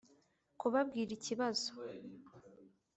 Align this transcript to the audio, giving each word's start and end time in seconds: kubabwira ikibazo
kubabwira 0.59 1.11
ikibazo 1.17 1.69